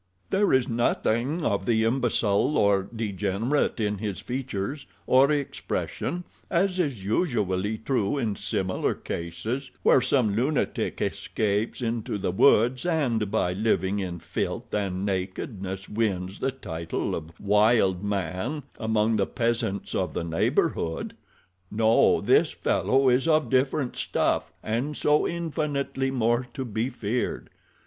[0.31, 7.05] There is nothing of the imbecile or degenerate in his features or expression, as is
[7.05, 13.99] usually true in similar cases, where some lunatic escapes into the woods and by living
[13.99, 20.23] in filth and nakedness wins the title of wild man among the peasants of the
[20.23, 21.15] neighborhood.
[21.69, 27.51] No, this fellow is of different stuff—and so infinitely more to be feared.